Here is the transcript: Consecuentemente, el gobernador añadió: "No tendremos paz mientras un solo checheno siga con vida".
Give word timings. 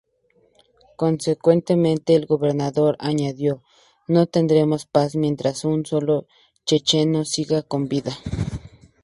Consecuentemente, 0.95 2.15
el 2.15 2.25
gobernador 2.25 2.95
añadió: 2.97 3.61
"No 4.07 4.25
tendremos 4.25 4.87
paz 4.87 5.15
mientras 5.15 5.63
un 5.63 5.85
solo 5.85 6.25
checheno 6.65 7.23
siga 7.23 7.61
con 7.61 7.87
vida". 7.87 8.17